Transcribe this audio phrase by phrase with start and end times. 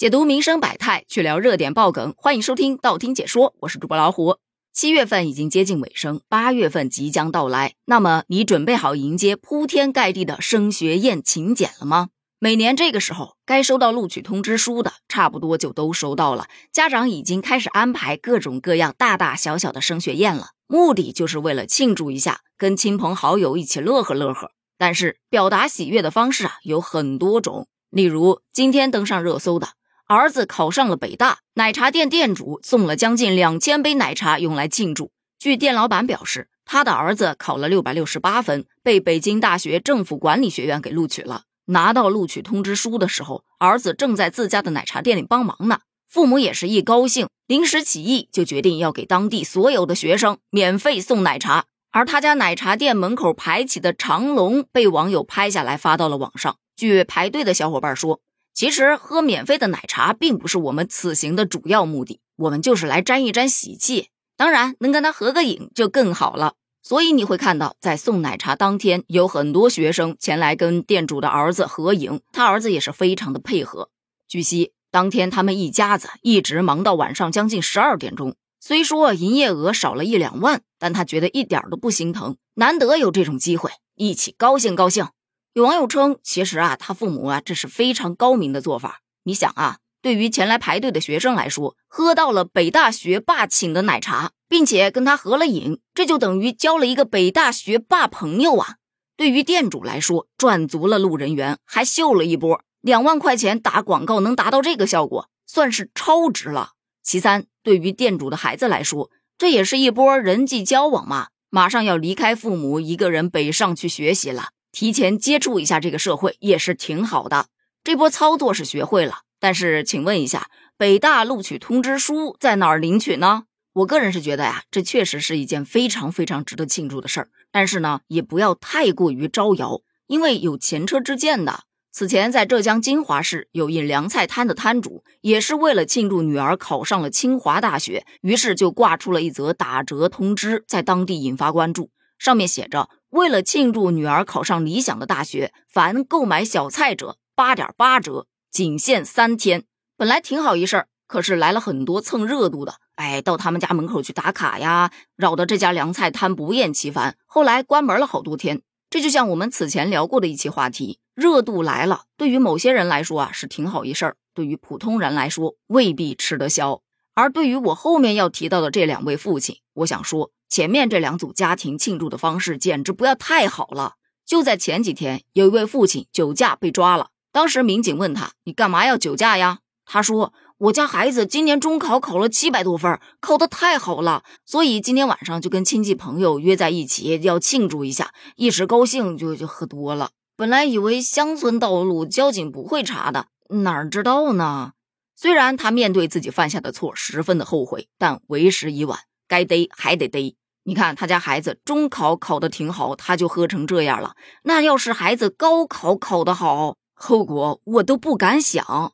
[0.00, 4.38] 解读民生百态，去聊热点爆梗，欢迎收听道听解说，我是主播老虎。
[4.72, 12.08] 七月份已经接近尾声，八月份即将到来，那么你准备好迎接铺天盖地的升学宴请柬了吗？
[12.38, 24.52] 每年这个时候，该收到录取通知书的，差不多就都收到了，家长已经开始安排各种各样大大小小的升学宴了，目的就是为了庆祝一下，跟亲朋好友一起乐呵乐呵。
[24.78, 29.68] 但是表达喜悦的方式啊有很多种，例如今天登上热搜的。
[30.10, 35.12] 儿子考上了北大，奶茶店店主送了将近两千杯奶茶用来庆祝。
[35.38, 41.42] 据店老板表示，他的儿子考了六百六十八分，被北京大学政府管理学院给录取了。
[41.66, 45.78] 拿到录取通知书的时候，儿子正在自家的奶茶店里帮忙呢。
[46.08, 51.66] 父母也是一高兴，临时起意就决定要给当地所有的学生免费送奶茶。
[51.92, 56.56] 而他家奶茶店门口排起的长龙被网友拍下来发到了网上。
[56.74, 58.18] 据排队的小伙伴说。
[58.52, 64.08] 其实喝免费的奶茶并不是我们此行的主要目的，我们就是来沾一沾喜气。
[64.36, 66.54] 当然，能跟他合个影就更好了。
[66.82, 73.90] 所以你会看到，在送奶茶当天，有很多学生前来跟店主的儿子合影，他儿子也是非常的配合。
[74.26, 78.34] 据悉，当天他们一家子一直忙到晚上将近十二点钟。
[78.60, 85.06] 虽说营业额少了一两万，但他觉得一点都不心疼，难得有这种机会，一起高兴高兴。
[85.52, 89.00] 有网友称，其实啊，他父母啊，这是非常高明的做法。
[89.24, 98.76] 你想啊，对于前来排队的学生来说，喝到了北大学霸请的奶茶，并且跟他合了影，这就等于交了一个北大学霸朋友啊。
[99.16, 102.62] 对于店主来说，赚足了路人缘，还秀了一波。
[102.80, 106.74] 两万块钱打广告能达到这个效果，算是超值了。
[107.02, 111.26] 其三，对于店主的孩子来说，这也是一波人际交往嘛。
[111.50, 114.50] 马上要离开父母，一个人北上去学习了。
[114.72, 117.46] 提前接触一下这个社会也是挺好的。
[117.82, 123.44] 这波操作是学会了，但是请问一下，北大录取通知书在哪儿领取呢？
[123.72, 127.30] 我个人是觉得呀，这确实是一件非常非常值得庆祝的事儿。
[127.52, 131.64] 但是呢，也不要太过于招摇，因为有前车之鉴的。
[131.92, 141.90] 此前在浙江金华市有一凉菜摊的摊主，也是为了庆祝女儿考上了清华大学，于是就挂出了一则打折通知，在当地引发关注。
[142.18, 142.90] 上面写着。
[143.10, 149.64] 为了庆祝女儿考上理想的大学，凡购买小菜者八点八折，仅限三天。
[149.96, 157.16] 本来挺好一事儿，可是来了很多蹭热度的，哎，到他们家门口去打卡呀，扰得这家凉菜摊不厌其烦。
[157.26, 158.62] 后来关门了好多天。
[158.88, 166.82] 这就像我们此前聊过的一期话题，热度来了，对于某些人来说啊是挺好一事儿，对于普通人来说未必吃得消。
[167.14, 170.30] 而对于我后面要提到的这两位父亲，我想说。
[170.50, 173.94] 前面这两组家庭庆祝的方式简直不要太好了。
[174.26, 177.10] 就在前几天，有一位父亲酒驾被抓了。
[177.32, 190.10] 当时民警问他：“你干嘛要酒驾呀？”他说：“我家孩子今年中考考了七百多分，考得太好了，所以今天晚上就跟亲戚朋友约在一起要庆祝一下，一时高兴就就喝多了。
[190.36, 194.72] 本来以为乡村道路交警不会查的，哪知道呢？
[195.14, 204.14] 虽然他面对自己犯下的错十分的后悔，但为时已晚，该逮还得逮。”你看他家孩子中考考得挺好，他就喝成这样了。
[204.44, 208.92] 那要是孩子高考考得好，后果我都不敢想。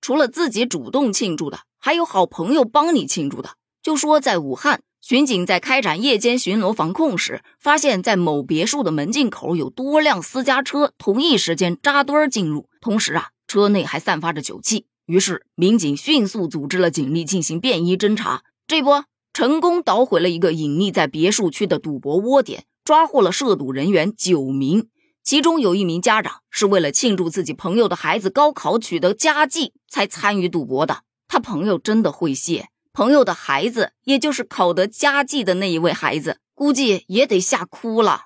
[0.00, 3.54] 除了自己主动庆祝的，还有好朋友帮你庆祝的。
[3.82, 14.86] 就说在武汉，巡警在开展夜间巡逻防控时，发现，在某别墅的门禁口有多辆私家车同一时间扎堆进入，同时啊，车内还散发着酒气。
[15.06, 18.42] 于是民警迅速组织了警力进行便衣侦查。
[18.66, 18.90] 这不。
[19.38, 24.88] 成功捣毁了一个隐匿在别墅区的赌博窝点，抓获了涉赌人员九名，
[25.22, 31.04] 其中有一名家长是为了庆祝自己朋友的孩子高考取得佳绩才参与赌博的。
[31.28, 38.22] 他朋友真的会谢，朋友的孩子，也就是考得佳绩的那一位孩子，估计也得吓哭了。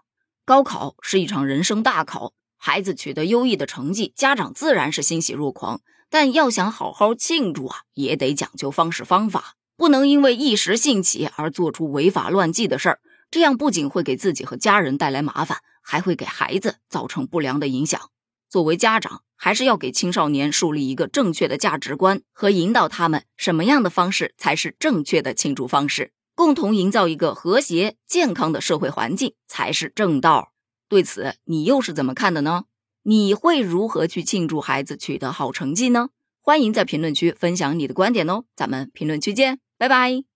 [0.46, 5.82] 高考是一场人生大考，孩子取得优异的成绩，家长自然是欣喜若狂。
[6.08, 9.56] 但要想好好庆祝啊，也得讲究方式方法。
[9.76, 18.00] 不能因为一时兴起而做出违法乱纪的事儿，这样不仅会给自己和家人带来麻烦，还会给孩子造成不良的影响。
[18.48, 30.52] 作为家长，还是要给青少年树立一个正确的价值观和引导他们什么样的方式才是正确的庆祝方式，共同营造一个和谐健康的社会环境才是正道。
[30.88, 32.64] 对此，你又是怎么看的呢？
[33.04, 36.10] 你会如何去庆祝孩子取得好成绩呢？
[36.42, 39.60] 欢迎在评论区分享你的观点哦，咱们评论区见。
[39.78, 40.31] 拜拜。